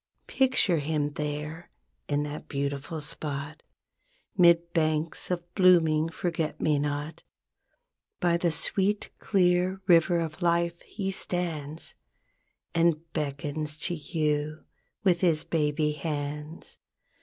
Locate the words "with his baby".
15.03-15.91